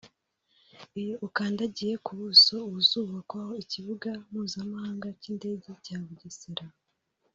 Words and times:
Iyo 1.01 1.15
ukandagiye 1.27 1.93
ku 2.05 2.11
buso 2.19 2.55
buzubakwaho 2.71 3.53
ikibuga 3.63 4.09
mpuzamahanga 4.27 5.07
cy’indege 5.21 5.69
cya 5.85 5.97
Bugesera 6.05 6.65